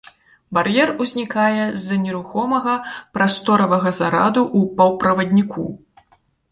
Бар'ер 0.57 0.91
узнікае 1.05 1.59
з-за 1.65 1.99
нерухомага 2.05 2.75
прасторавага 3.19 3.89
зараду 4.01 4.41
ў 4.59 4.77
паўправадніку. 4.81 5.71